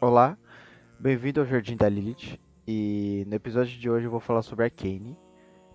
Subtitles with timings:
[0.00, 0.36] Olá,
[0.98, 2.38] bem-vindo ao Jardim da Lilith.
[2.66, 5.16] E no episódio de hoje eu vou falar sobre Arcane.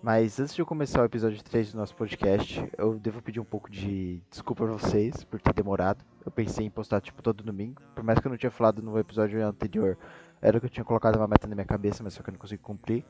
[0.03, 3.45] Mas antes de eu começar o episódio 3 do nosso podcast, eu devo pedir um
[3.45, 6.03] pouco de desculpa a vocês por ter demorado.
[6.25, 8.99] Eu pensei em postar tipo todo domingo, por mais que eu não tinha falado no
[8.99, 9.97] episódio anterior,
[10.41, 12.33] era o que eu tinha colocado uma meta na minha cabeça, mas só que eu
[12.33, 13.05] não consegui cumprir.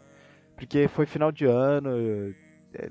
[0.55, 1.89] Porque foi final de ano,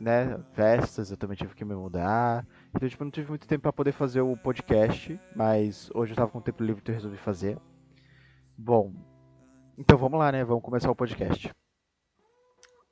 [0.01, 2.45] né, festas, eu também tive que me mudar.
[2.75, 6.31] Então, tipo, não tive muito tempo para poder fazer o podcast, mas hoje eu tava
[6.31, 7.57] com tempo livre, então eu resolvi fazer.
[8.61, 8.93] Bom,
[9.79, 10.45] então vamos lá, né?
[10.45, 11.55] Vamos começar o podcast.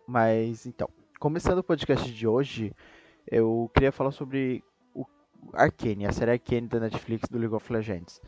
[0.06, 0.88] Mas então,
[1.18, 2.72] começando o podcast de hoje,
[3.28, 4.62] eu queria falar sobre
[4.94, 5.04] o
[5.52, 8.22] Arcane, a série Arcane da Netflix do League of Legends.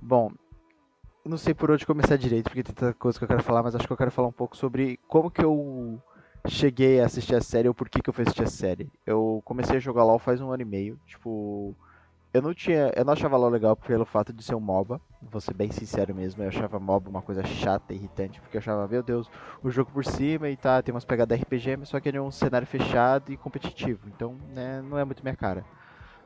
[0.00, 0.30] Bom,
[1.24, 3.74] não sei por onde começar direito, porque tem tanta coisa que eu quero falar, mas
[3.74, 6.00] acho que eu quero falar um pouco sobre como que eu
[6.46, 8.92] cheguei a assistir a série ou por que, que eu fui assistir a série.
[9.04, 11.76] Eu comecei a jogar LoL faz um ano e meio, tipo,
[12.36, 15.40] eu não tinha, eu não achava LoL legal pelo fato de ser um MOBA, vou
[15.40, 19.02] ser bem sincero mesmo, eu achava MOBA uma coisa chata, irritante, porque eu achava, meu
[19.02, 19.30] Deus,
[19.62, 22.20] o jogo por cima e tá, tem umas pegadas RPG, mas só que ele é
[22.22, 25.64] um cenário fechado e competitivo, então, né, não é muito minha cara.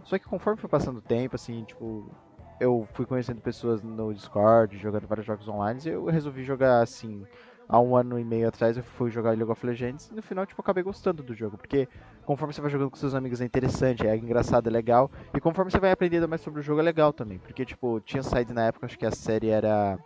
[0.03, 2.11] Só que conforme foi passando o tempo, assim, tipo,
[2.59, 7.25] eu fui conhecendo pessoas no Discord, jogando vários jogos online, e eu resolvi jogar assim.
[7.73, 10.45] Há um ano e meio atrás eu fui jogar League of Legends e no final
[10.45, 11.89] tipo, acabei gostando do jogo, porque
[12.27, 15.71] conforme você vai jogando com seus amigos é interessante, é engraçado, é legal, e conforme
[15.71, 18.65] você vai aprendendo mais sobre o jogo é legal também, porque tipo, tinha saído na
[18.65, 19.97] época, acho que a série era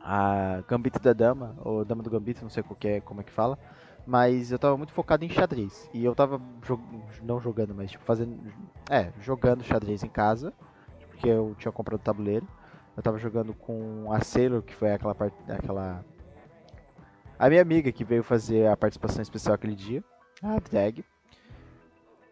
[0.00, 3.32] a Gambito da Dama, ou Dama do Gambito, não sei qual é, como é que
[3.32, 3.58] fala,
[4.06, 6.40] mas eu tava muito focado em xadrez, e eu tava
[7.24, 8.38] não jogando, mas tipo, fazendo,
[8.88, 10.54] é, jogando xadrez em casa,
[11.10, 12.46] porque eu tinha comprado o tabuleiro.
[12.96, 15.36] Eu tava jogando com a Sailor, que foi aquela parte.
[15.50, 16.04] aquela.
[17.38, 20.02] A minha amiga que veio fazer a participação especial aquele dia,
[20.42, 21.04] a Drag.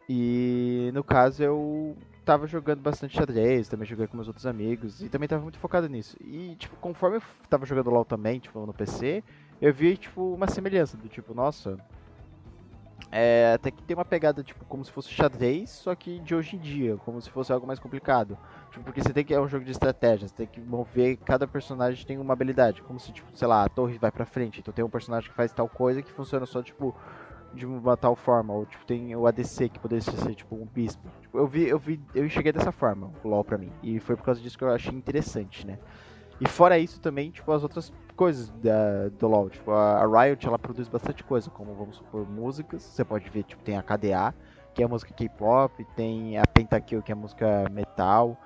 [0.09, 5.09] E no caso eu tava jogando bastante xadrez, também joguei com meus outros amigos e
[5.11, 6.17] também tava muito focado nisso.
[6.23, 9.23] E tipo, conforme eu tava jogando LoL também, tipo, no PC,
[9.61, 11.79] eu vi tipo uma semelhança do tipo, nossa,
[13.11, 16.57] é, até que tem uma pegada, tipo, como se fosse xadrez, só que de hoje
[16.57, 18.37] em dia, como se fosse algo mais complicado.
[18.71, 19.35] Tipo, porque você tem que.
[19.35, 21.17] É um jogo de estratégia, você tem que mover.
[21.19, 22.83] Cada personagem tem uma habilidade.
[22.83, 24.61] Como se, tipo, sei lá, a torre vai pra frente.
[24.61, 26.95] Então tem um personagem que faz tal coisa que funciona só, tipo,
[27.53, 28.53] de uma tal forma.
[28.53, 31.09] Ou, tipo, tem o ADC que poderia ser, tipo, um bispo.
[31.23, 33.71] Tipo, eu vi, eu vi, eu enxerguei dessa forma o LoL pra mim.
[33.83, 35.79] E foi por causa disso que eu achei interessante, né?
[36.41, 39.51] E fora isso também, tipo, as outras coisas da, do LoL.
[39.51, 42.83] Tipo, a, Riot, ela produz bastante coisa, como, vamos supor, músicas.
[42.83, 44.35] Você pode ver, tipo, tem a KDA,
[44.75, 48.37] que é a música K-pop, tem a Pentakill, que é a música metal.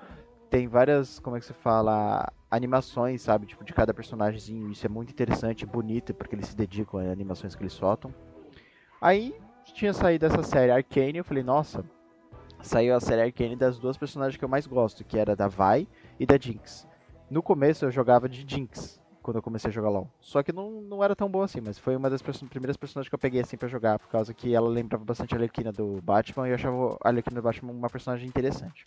[0.49, 4.71] Tem várias, como é que se fala, animações, sabe, tipo, de cada personagemzinho.
[4.71, 8.13] Isso é muito interessante, bonito, porque eles se dedicam às animações que eles soltam.
[9.01, 9.35] Aí,
[9.73, 11.83] tinha saído essa série Arcane, eu falei, nossa,
[12.61, 15.87] saiu a série Arcane das duas personagens que eu mais gosto, que era da Vi
[16.19, 16.87] e da Jinx.
[17.29, 20.09] No começo eu jogava de Jinx, quando eu comecei a jogar LoL.
[20.19, 23.13] Só que não, não era tão bom assim, mas foi uma das primeiras personagens que
[23.13, 26.47] eu peguei assim para jogar, por causa que ela lembrava bastante a Arlequina do Batman
[26.47, 28.85] e eu achava a Arlequina do Batman uma personagem interessante.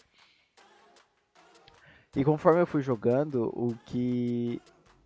[2.16, 4.60] E conforme eu fui jogando, o que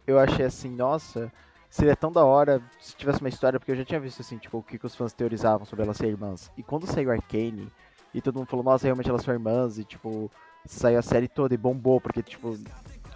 [0.07, 1.31] eu achei assim, nossa,
[1.69, 4.59] seria tão da hora se tivesse uma história, porque eu já tinha visto assim, tipo,
[4.59, 6.51] o que, que os fãs teorizavam sobre elas serem irmãs.
[6.57, 7.71] E quando saiu Arcane,
[8.15, 10.31] e todo mundo falou, nossa, realmente elas são irmãs, e tipo,
[10.65, 12.57] saiu a série toda e bombou, porque tipo,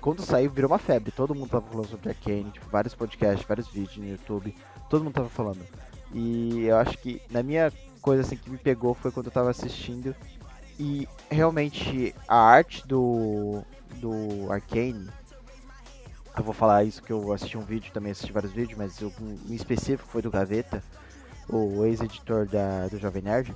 [0.01, 1.11] quando saiu, virou uma febre.
[1.11, 4.55] Todo mundo tava falando sobre a Kane, tipo, vários podcasts, vários vídeos no YouTube.
[4.89, 5.61] Todo mundo tava falando.
[6.13, 9.51] E eu acho que na minha coisa assim que me pegou foi quando eu tava
[9.51, 10.15] assistindo.
[10.79, 13.63] E realmente a arte do,
[13.97, 15.09] do Arcane.
[16.37, 19.11] Eu vou falar isso que eu assisti um vídeo, também assisti vários vídeos, mas um,
[19.49, 20.83] em específico foi do Gaveta,
[21.49, 22.49] o ex-editor
[22.91, 23.55] do Jovem Nerd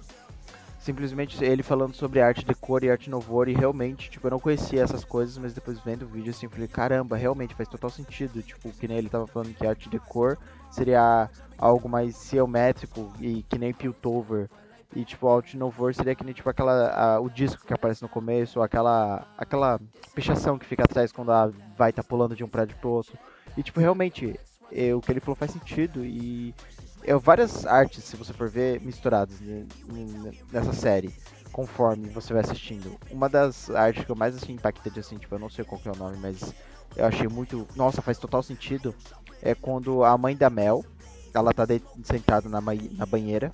[0.84, 4.38] simplesmente ele falando sobre arte de cor e arte novor e realmente, tipo, eu não
[4.38, 7.88] conhecia essas coisas, mas depois vendo o vídeo assim, eu falei, caramba, realmente faz total
[7.88, 10.36] sentido, tipo, que nem ele tava falando que arte de cor
[10.70, 14.50] seria algo mais geométrico e que nem Piltover
[14.94, 18.08] e tipo, arte novor seria que nem tipo aquela a, o disco que aparece no
[18.08, 19.80] começo, aquela aquela
[20.14, 23.18] pichação que fica atrás quando a vai tá pulando de um prédio pro outro.
[23.56, 24.38] E tipo, realmente,
[24.70, 26.54] é, o que ele falou faz sentido e
[27.04, 29.38] é, várias artes, se você for ver, misturadas
[30.52, 31.14] nessa série,
[31.52, 32.98] conforme você vai assistindo.
[33.10, 35.88] Uma das artes que eu mais achei impactante, assim, tipo, eu não sei qual que
[35.88, 36.54] é o nome, mas
[36.96, 37.66] eu achei muito.
[37.76, 38.94] Nossa, faz total sentido.
[39.42, 40.84] É quando a mãe da Mel,
[41.34, 41.66] ela tá
[42.02, 43.52] sentada na, na banheira,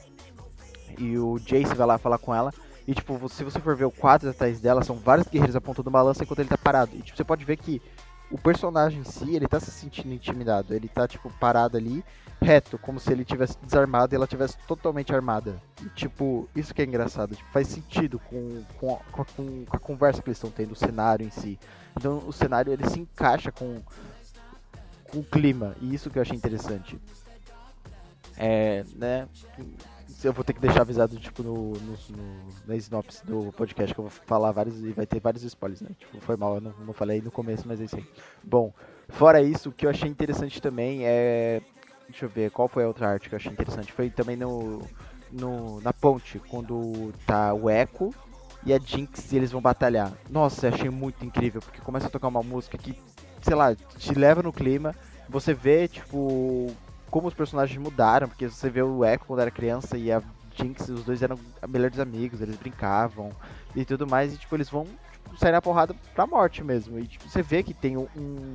[0.99, 2.53] e o Jace vai lá falar com ela.
[2.87, 6.03] E, tipo, se você for ver o quadro atrás dela, são vários guerreiros apontando uma
[6.03, 6.91] lança enquanto ele tá parado.
[6.95, 7.81] E, tipo, você pode ver que
[8.31, 10.73] o personagem em si, ele tá se sentindo intimidado.
[10.73, 12.05] Ele tá, tipo, parado ali,
[12.41, 15.61] reto, como se ele tivesse desarmado e ela tivesse totalmente armada.
[15.83, 17.35] E, tipo, isso que é engraçado.
[17.35, 21.27] Tipo, faz sentido com, com, a, com, a conversa que eles estão tendo, o cenário
[21.27, 21.59] em si.
[21.97, 23.83] Então, o cenário, ele se encaixa com,
[25.11, 25.75] com o clima.
[25.81, 26.99] E isso que eu achei interessante.
[28.37, 29.29] É, né?
[30.23, 34.01] Eu vou ter que deixar avisado, tipo, no, no, no, na sinopse do podcast, que
[34.01, 35.91] eu vou falar vários e vai ter vários spoilers, né?
[35.99, 38.07] Tipo, foi mal, eu não, não falei no começo, mas é isso aí.
[38.43, 38.73] Bom,
[39.09, 41.63] fora isso, o que eu achei interessante também é.
[42.09, 43.93] Deixa eu ver, qual foi a outra arte que eu achei interessante?
[43.93, 44.83] Foi também no,
[45.31, 48.13] no na ponte, quando tá o Echo
[48.65, 50.13] e a Jinx e eles vão batalhar.
[50.29, 53.01] Nossa, eu achei muito incrível, porque começa a tocar uma música que,
[53.41, 54.95] sei lá, te leva no clima.
[55.29, 56.75] Você vê, tipo,
[57.11, 60.23] como os personagens mudaram, porque você vê o Echo quando era criança e a
[60.55, 63.31] Jinx, os dois eram melhores amigos, eles brincavam
[63.75, 66.99] e tudo mais, e tipo, eles vão tipo, sair na porrada pra morte mesmo.
[66.99, 68.55] E tipo, você vê que tem um, um,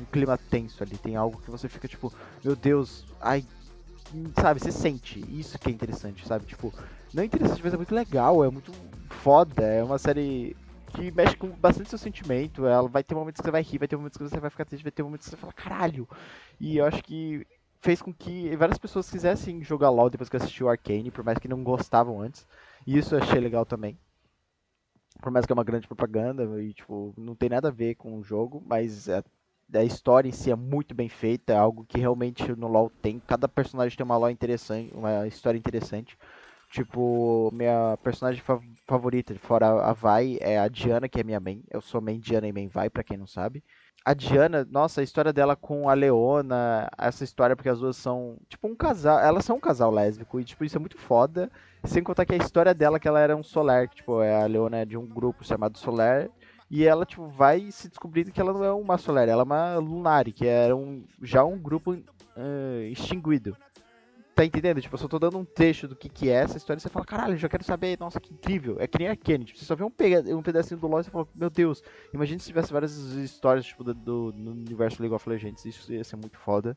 [0.00, 2.12] um clima tenso ali, tem algo que você fica tipo,
[2.44, 3.44] meu Deus, ai,
[4.40, 5.24] sabe, você sente.
[5.28, 6.44] Isso que é interessante, sabe?
[6.46, 6.72] Tipo,
[7.12, 8.72] não é interessante, mas é muito legal, é muito
[9.10, 10.56] foda, é uma série
[10.92, 12.66] que mexe com bastante seu sentimento.
[12.66, 14.64] Ela vai ter momentos que você vai rir, vai ter momentos que você vai ficar
[14.64, 16.08] triste, vai ter momentos que você vai falar, caralho.
[16.60, 17.46] E eu acho que
[17.82, 21.48] fez com que várias pessoas quisessem jogar LoL depois que assistiu Arcane, por mais que
[21.48, 22.46] não gostavam antes.
[22.86, 23.98] E isso eu achei legal também.
[25.20, 28.16] Por mais que é uma grande propaganda e tipo, não tem nada a ver com
[28.16, 29.22] o jogo, mas a,
[29.74, 33.20] a história em si é muito bem feita, é algo que realmente no LoL tem.
[33.20, 36.16] Cada personagem tem uma interessante, uma história interessante.
[36.70, 38.42] Tipo, minha personagem
[38.86, 41.62] favorita, fora a Vai, é a Diana, que é minha main.
[41.70, 43.62] Eu sou main Diana e main Vai, pra quem não sabe
[44.04, 48.36] a Diana, nossa, a história dela com a Leona, essa história porque as duas são,
[48.48, 51.50] tipo, um casal, elas são um casal lésbico e, tipo, isso é muito foda.
[51.84, 54.46] Sem contar que a história dela que ela era um Solar, que, tipo, é a
[54.46, 56.28] Leona é de um grupo chamado Solar
[56.70, 59.76] e ela, tipo, vai se descobrindo que ela não é uma Solar, ela é uma
[59.76, 63.56] Lunari, que era um, já um grupo uh, extinguido.
[64.34, 64.80] Tá entendendo?
[64.80, 66.88] Tipo, eu só tô dando um trecho do que, que é essa história e você
[66.88, 68.76] fala, caralho, já quero saber, nossa, que incrível.
[68.80, 69.92] É que nem a Kenny, tipo, você só vê um,
[70.38, 71.82] um pedacinho do LoL e você fala, meu Deus,
[72.14, 76.16] imagina se tivesse várias histórias, tipo, do, do, universo League of Legends, isso ia ser
[76.16, 76.76] muito foda.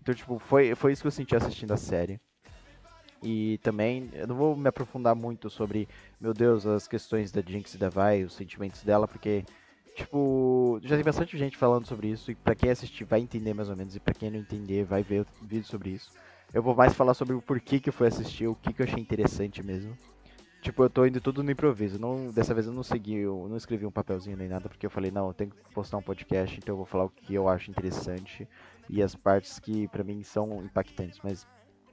[0.00, 2.20] Então, tipo, foi, foi isso que eu senti assistindo a série.
[3.22, 5.88] E também, eu não vou me aprofundar muito sobre,
[6.20, 9.44] meu Deus, as questões da Jinx e da Vi, os sentimentos dela, porque,
[9.94, 13.70] tipo, já tem bastante gente falando sobre isso, e pra quem assistir vai entender mais
[13.70, 16.10] ou menos, e pra quem não entender vai ver vídeo sobre isso.
[16.52, 18.86] Eu vou mais falar sobre o porquê que eu fui assistir, o que, que eu
[18.86, 19.96] achei interessante mesmo.
[20.62, 21.98] Tipo, eu tô indo tudo no improviso.
[21.98, 24.90] Não, dessa vez eu não segui, eu não escrevi um papelzinho nem nada, porque eu
[24.90, 27.48] falei, não, eu tenho que postar um podcast, então eu vou falar o que eu
[27.48, 28.48] acho interessante
[28.88, 31.20] e as partes que para mim são impactantes.
[31.22, 31.46] Mas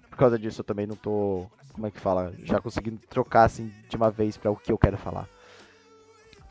[0.09, 3.71] por causa disso eu também não tô, como é que fala, já conseguindo trocar assim
[3.89, 5.27] de uma vez para o que eu quero falar.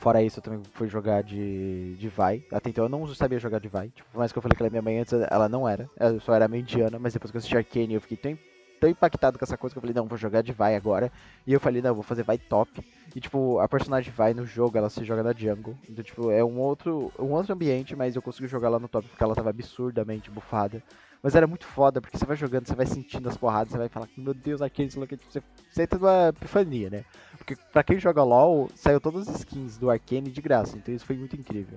[0.02, 2.43] Fora isso, eu também fui jogar de, de Vai.
[2.50, 3.88] Até então eu não sabia jogar de Vai.
[3.90, 5.88] Tipo, por mais que eu falei que ela é minha mãe antes, ela não era.
[5.96, 8.37] Ela só era meio indiana, mas depois que eu assisti Arcane eu fiquei tão,
[8.81, 11.12] tão impactado com essa coisa que eu falei, não, vou jogar de Vai agora.
[11.46, 12.82] E eu falei, não, vou fazer Vai top.
[13.14, 15.78] E tipo, a personagem Vai no jogo, ela se joga na jungle.
[15.88, 19.06] Então, tipo, é um outro, um outro ambiente, mas eu consegui jogar lá no top
[19.06, 20.82] porque ela tava absurdamente bufada.
[21.22, 23.88] Mas era muito foda, porque você vai jogando, você vai sentindo as porradas, você vai
[23.88, 24.90] falar, meu Deus, lá, tipo,
[25.31, 25.40] você,
[25.70, 27.04] você entra numa epifania, né?
[27.42, 31.04] Porque pra quem joga LoL, saiu todas as skins do Arcane de graça, então isso
[31.04, 31.76] foi muito incrível.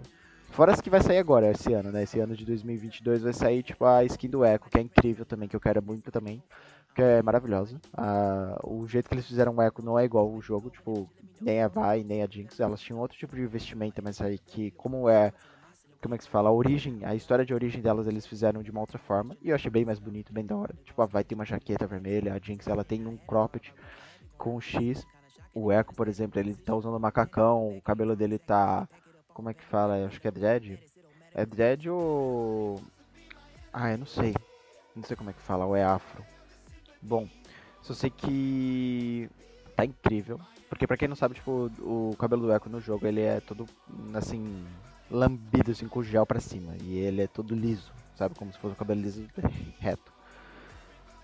[0.51, 2.03] Fora as que vai sair agora, esse ano, né?
[2.03, 5.49] Esse ano de 2022 vai sair, tipo, a skin do Echo, que é incrível também,
[5.49, 6.41] que eu quero muito também.
[6.93, 7.81] Que é maravilhosa.
[7.97, 11.09] Ah, o jeito que eles fizeram o Echo não é igual o jogo, tipo,
[11.41, 12.59] nem a Vi, nem a Jinx.
[12.59, 15.33] Elas tinham outro tipo de investimento, mas aí que, como é
[15.99, 18.69] como é que se fala, a origem, a história de origem delas eles fizeram de
[18.69, 19.35] uma outra forma.
[19.41, 20.75] E eu achei bem mais bonito, bem da hora.
[20.83, 23.73] Tipo, a Vai ter uma jaqueta vermelha, a Jinx ela tem um cropped
[24.37, 25.05] com X.
[25.55, 28.87] O Echo, por exemplo, ele tá usando macacão, o cabelo dele tá.
[29.33, 29.97] Como é que fala?
[29.97, 30.77] Eu acho que é dread.
[31.33, 32.81] É dread ou.
[33.71, 34.35] Ah, eu não sei.
[34.93, 36.25] Não sei como é que fala, ou é afro.
[37.01, 37.27] Bom,
[37.81, 39.29] só sei que
[39.77, 40.39] tá incrível.
[40.67, 43.65] Porque pra quem não sabe, tipo, o cabelo do Echo no jogo, ele é todo,
[44.13, 44.65] assim,
[45.09, 46.73] lambido assim com gel pra cima.
[46.81, 48.35] E ele é todo liso, sabe?
[48.35, 49.25] Como se fosse um cabelo liso
[49.79, 50.11] reto.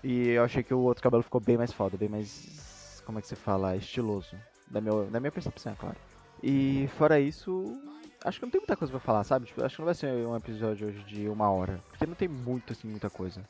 [0.02, 2.71] E eu achei que o outro cabelo ficou bem mais foda, bem mais.
[3.04, 3.76] Como é que se fala?
[3.76, 4.36] Estiloso.
[4.70, 5.96] Da, meu, da minha percepção, é claro.
[6.42, 7.78] E fora isso,
[8.24, 9.46] acho que não tem muita coisa pra falar, sabe?
[9.46, 11.82] Tipo, acho que não vai ser um episódio hoje de uma hora.
[11.88, 13.42] Porque não tem muito, assim, muita coisa.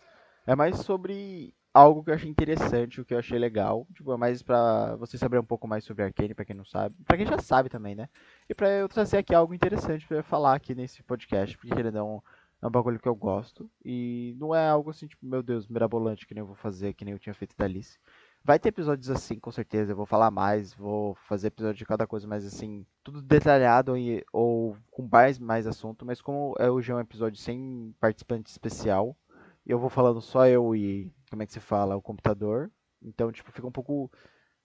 [0.47, 3.87] É mais sobre algo que eu achei interessante, o que eu achei legal.
[3.95, 6.95] Tipo, é mais pra você saber um pouco mais sobre Arcane, pra quem não sabe.
[7.05, 8.09] Pra quem já sabe também, né?
[8.49, 11.97] E pra eu trazer aqui algo interessante pra eu falar aqui nesse podcast, porque ele
[11.97, 12.21] é um,
[12.61, 13.71] é um bagulho que eu gosto.
[13.85, 17.05] E não é algo assim, tipo, meu Deus, mirabolante, que nem eu vou fazer, que
[17.05, 17.99] nem eu tinha feito da Alice.
[18.45, 19.93] Vai ter episódios assim, com certeza.
[19.93, 24.25] Eu vou falar mais, vou fazer episódio de cada coisa, mas assim, tudo detalhado e,
[24.33, 26.05] ou com mais, mais assunto.
[26.05, 29.17] Mas como é hoje é um episódio sem participante especial,
[29.65, 32.71] eu vou falando só eu e, como é que se fala, o computador.
[33.01, 34.11] Então, tipo, fica um pouco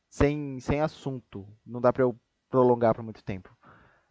[0.09, 1.47] sem, sem assunto.
[1.65, 2.15] Não dá pra eu
[2.49, 3.55] prolongar por muito tempo.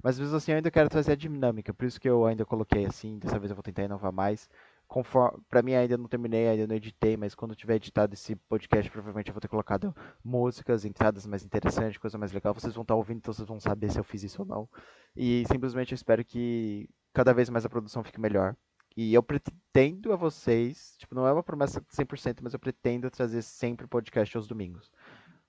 [0.03, 2.87] Mas mesmo assim eu ainda quero trazer a dinâmica, por isso que eu ainda coloquei
[2.87, 4.49] assim, dessa vez eu vou tentar inovar mais.
[4.87, 8.91] Conforme, pra mim ainda não terminei, ainda não editei, mas quando tiver editado esse podcast,
[8.91, 12.55] provavelmente eu vou ter colocado músicas, entradas mais interessantes, coisa mais legal.
[12.55, 14.69] Vocês vão estar ouvindo, então vocês vão saber se eu fiz isso ou não.
[15.17, 18.57] E simplesmente eu espero que cada vez mais a produção fique melhor.
[18.97, 23.43] E eu pretendo a vocês, tipo, não é uma promessa 100%, mas eu pretendo trazer
[23.43, 24.91] sempre podcast aos domingos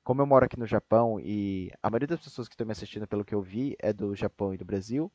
[0.08, 3.06] como eu moro aqui no Japão e a maioria das pessoas que estão me assistindo,
[3.06, 5.12] pelo que eu vi, é do Japão e do Brasil,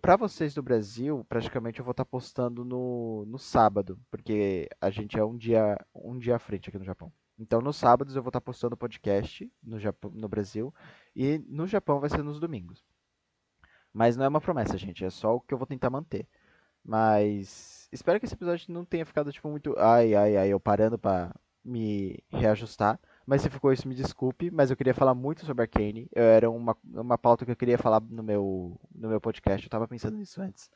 [0.00, 4.88] para vocês do Brasil, praticamente eu vou estar tá postando no, no sábado, porque a
[4.88, 7.12] gente é um dia, um dia à frente aqui no Japão.
[7.38, 10.72] Então, nos sábados eu vou estar tá postando podcast no, Japão, no Brasil
[11.14, 12.82] e no Japão vai ser nos domingos.
[13.92, 16.26] Mas não é uma promessa, gente, é só o que eu vou tentar manter.
[16.82, 20.98] Mas espero que esse episódio não tenha ficado tipo muito ai ai ai eu parando
[20.98, 22.98] para me reajustar.
[23.26, 26.08] Mas se ficou isso, me desculpe, mas eu queria falar muito sobre Arcane.
[26.14, 29.70] Eu, era uma, uma pauta que eu queria falar no meu, no meu podcast, eu
[29.70, 30.70] tava pensando nisso antes.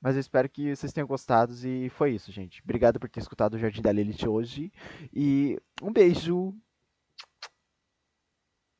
[0.00, 2.60] Mas eu espero que vocês tenham gostado e foi isso, gente.
[2.62, 4.72] Obrigado por ter escutado o Jardim da Lilith hoje.
[5.14, 6.54] E um beijo!